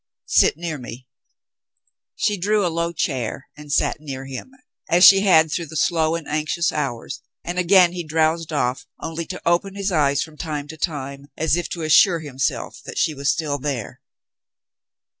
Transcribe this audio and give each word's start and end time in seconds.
"Sit 0.25 0.57
near 0.57 0.79
me." 0.79 1.05
She 2.15 2.35
drew 2.35 2.65
a 2.65 2.73
low 2.73 2.91
chair 2.91 3.47
and 3.55 3.71
sat 3.71 3.99
near 4.01 4.25
him, 4.25 4.49
as 4.89 5.03
she 5.05 5.19
had 5.21 5.51
through 5.51 5.67
the 5.67 5.75
slow 5.75 6.15
and 6.15 6.27
anxious 6.27 6.71
hours, 6.71 7.21
and 7.43 7.59
again 7.59 7.91
he 7.91 8.03
drowsed 8.03 8.51
off, 8.51 8.87
only 8.99 9.27
to 9.27 9.39
open 9.47 9.75
his 9.75 9.91
eyes 9.91 10.23
from 10.23 10.37
time 10.37 10.67
to 10.69 10.75
time 10.77 11.27
as 11.37 11.55
if 11.55 11.69
to 11.69 11.83
assure 11.83 12.21
himself 12.21 12.81
that 12.83 12.97
she 12.97 13.13
was 13.13 13.31
still 13.31 13.59
there. 13.59 14.01